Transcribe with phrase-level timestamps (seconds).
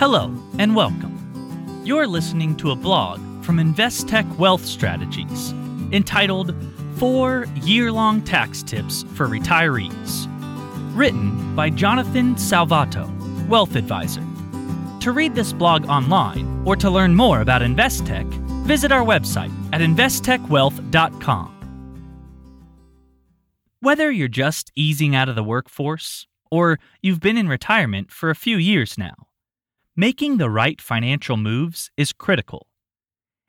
[0.00, 1.82] Hello and welcome.
[1.84, 5.52] You're listening to a blog from Investec Wealth Strategies
[5.92, 6.54] entitled
[6.96, 10.26] Four Year Long Tax Tips for Retirees,
[10.96, 13.06] written by Jonathan Salvato,
[13.46, 14.22] Wealth Advisor.
[15.00, 18.24] To read this blog online or to learn more about Investec,
[18.64, 22.16] visit our website at investecwealth.com.
[23.80, 28.34] Whether you're just easing out of the workforce or you've been in retirement for a
[28.34, 29.26] few years now,
[30.00, 32.66] making the right financial moves is critical.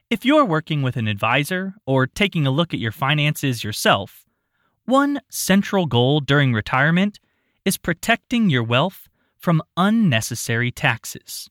[0.10, 4.26] If you're working with an advisor or taking a look at your finances yourself,
[4.84, 7.22] one central goal during retirement
[7.64, 9.08] is protecting your wealth
[9.40, 11.50] from unnecessary taxes.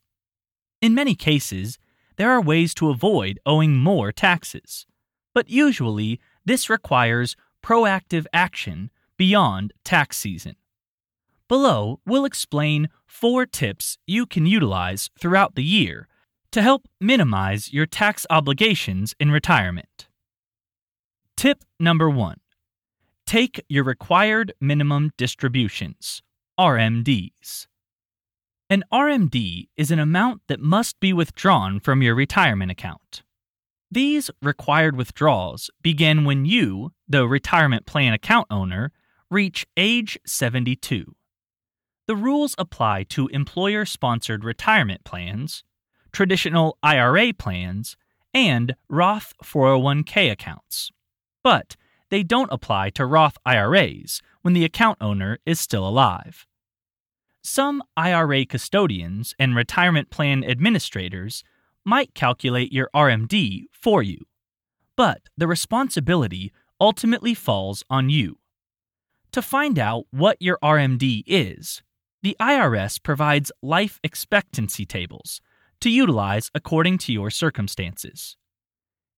[0.83, 1.79] In many cases,
[2.17, 4.85] there are ways to avoid owing more taxes,
[5.33, 10.57] but usually this requires proactive action beyond tax season.
[11.51, 16.07] Below, we'll explain four tips you can utilize throughout the year
[16.53, 20.07] to help minimize your tax obligations in retirement.
[21.37, 22.39] Tip number one
[23.27, 26.23] Take your required minimum distributions,
[26.57, 27.67] RMDs.
[28.69, 33.25] An RMD is an amount that must be withdrawn from your retirement account.
[33.91, 38.93] These required withdrawals begin when you, the retirement plan account owner,
[39.29, 41.13] reach age 72.
[42.11, 45.63] The rules apply to employer sponsored retirement plans,
[46.11, 47.97] traditional IRA plans,
[48.35, 50.91] and Roth 401k accounts.
[51.45, 51.77] But
[52.09, 56.49] they don't apply to Roth IRAs when the account owner is still alive.
[57.45, 61.45] Some IRA custodians and retirement plan administrators
[61.85, 64.27] might calculate your RMD for you,
[64.97, 68.41] but the responsibility ultimately falls on you.
[69.31, 71.83] To find out what your RMD is,
[72.23, 75.41] the IRS provides life expectancy tables
[75.81, 78.37] to utilize according to your circumstances.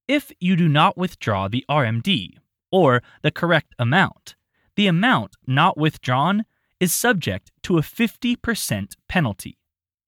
[0.09, 2.39] If you do not withdraw the RMD,
[2.71, 4.35] or the correct amount,
[4.77, 6.45] the amount not withdrawn
[6.81, 9.59] is subject to a 50% penalty,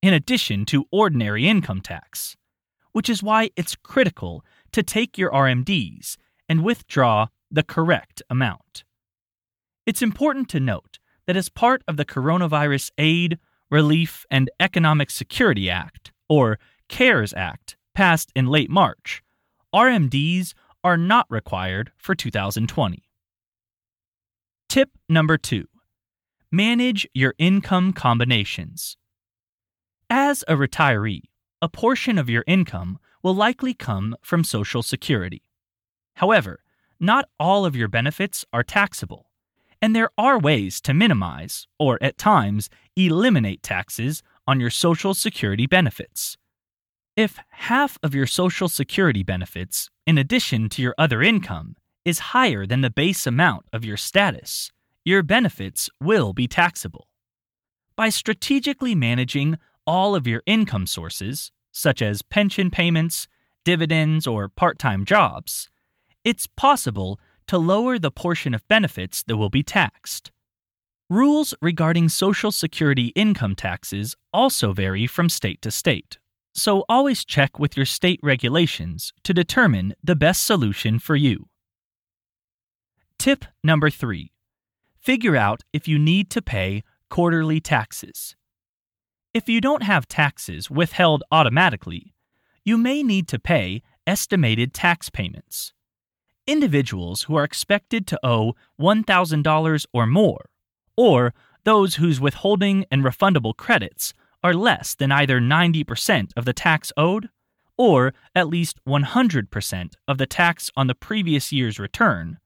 [0.03, 2.37] in addition to ordinary income tax,
[2.93, 6.17] which is why it's critical to take your RMDs
[6.49, 8.85] and withdraw the correct amount.
[9.87, 13.39] It's important to note that as part of the Coronavirus Aid,
[13.71, 16.59] Relief, and Economic Security Act, or
[16.89, 19.23] CARES Act, passed in late March,
[19.75, 23.03] RMDs are not required for 2020.
[24.69, 25.67] Tip number two
[26.51, 28.97] Manage your income combinations.
[30.09, 31.23] As a retiree,
[31.61, 35.43] a portion of your income will likely come from Social Security.
[36.17, 36.61] However,
[37.01, 39.27] not all of your benefits are taxable
[39.85, 45.67] and there are ways to minimize, or at times, eliminate taxes on your Social Security
[45.67, 46.39] benefits.
[47.17, 52.65] If half of your Social Security benefits, in addition to your other income, is higher
[52.65, 54.73] than the base amount of your status,
[55.05, 57.07] your benefits will be taxable.
[57.95, 63.29] By strategically managing all of your income sources, such as pension payments,
[63.67, 65.69] dividends, or part time jobs,
[66.25, 70.31] it's possible to lower the portion of benefits that will be taxed.
[71.11, 76.19] Rules regarding Social Security income taxes also vary from state to state,
[76.55, 81.49] so always check with your state regulations to determine the best solution for you.
[83.19, 84.33] Tip number three
[84.99, 88.35] Figure out if you need to pay quarterly taxes.
[89.35, 92.15] If you don't have taxes withheld automatically,
[92.65, 95.75] you may need to pay estimated tax payments
[96.47, 100.47] individuals who are expected to owe $1,000 or more,
[100.97, 101.35] or
[101.65, 104.13] those whose withholding and refundable credits
[104.43, 107.29] are less than either 90% of the tax owed
[107.77, 112.39] or at least 100% of the tax on the previous year's return,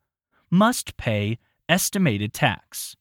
[0.50, 2.96] must pay estimated tax.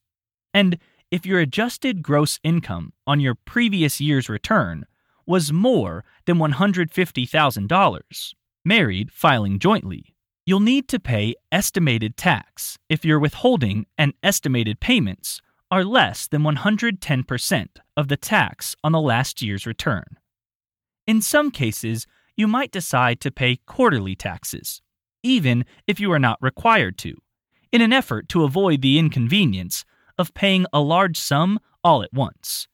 [0.52, 0.78] And
[1.10, 4.84] if your adjusted gross income on your previous year's return
[5.26, 8.34] was more than $150,000,
[8.64, 10.14] married filing jointly,
[10.48, 16.40] you'll need to pay estimated tax if your withholding and estimated payments are less than
[16.40, 17.68] 110%
[17.98, 20.06] of the tax on the last year's return.
[21.06, 24.80] In some cases, you might decide to pay quarterly taxes,
[25.22, 27.18] even if you are not required to,
[27.70, 29.84] in an effort to avoid the inconvenience
[30.16, 32.66] of paying a large sum all at once.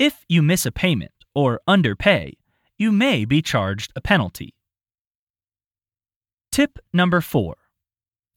[0.00, 2.38] If you miss a payment or underpay,
[2.76, 4.56] you may be charged a penalty.
[6.58, 7.54] Tip number four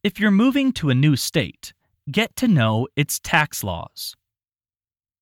[0.03, 1.73] If you're moving to a new state,
[2.11, 4.15] get to know its tax laws.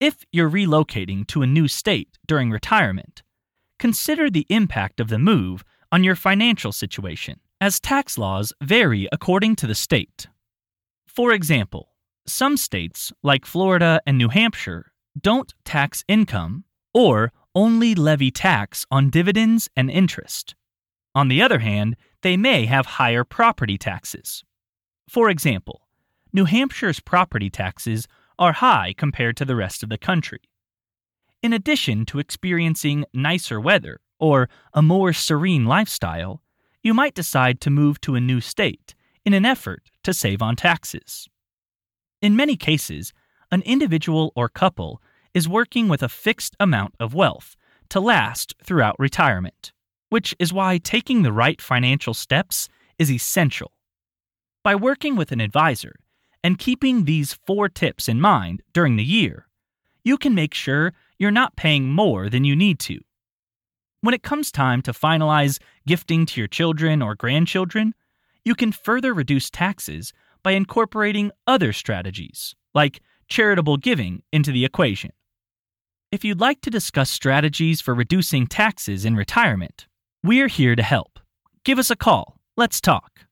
[0.01, 3.23] If you're relocating to a new state during retirement,
[3.77, 5.63] consider the impact of the move
[5.93, 10.27] on your financial situation, as tax laws vary according to the state.
[11.07, 11.93] For example,
[12.27, 19.09] some states, like Florida and New Hampshire, don't tax income or only levy tax on
[19.09, 20.53] dividends and interest.
[21.15, 24.44] On the other hand, they may have higher property taxes.
[25.07, 25.88] For example,
[26.31, 28.07] New Hampshire's property taxes
[28.38, 30.41] are high compared to the rest of the country.
[31.41, 36.41] In addition to experiencing nicer weather or a more serene lifestyle,
[36.83, 38.94] you might decide to move to a new state
[39.25, 41.27] in an effort to save on taxes.
[42.21, 43.13] In many cases,
[43.51, 45.01] an individual or couple
[45.33, 47.56] is working with a fixed amount of wealth
[47.89, 49.71] to last throughout retirement,
[50.09, 52.67] which is why taking the right financial steps
[52.97, 53.71] is essential.
[54.63, 55.95] By working with an advisor
[56.44, 59.47] and keeping these four tips in mind during the year,
[60.03, 63.00] you can make sure you're not paying more than you need to.
[64.01, 67.94] When it comes time to finalize gifting to your children or grandchildren,
[68.45, 75.11] you can further reduce taxes by incorporating other strategies, like charitable giving, into the equation.
[76.11, 79.88] If you'd like to discuss strategies for reducing taxes in retirement,
[80.24, 81.19] we're here to help.
[81.63, 82.38] Give us a call.
[82.57, 83.25] Let's talk.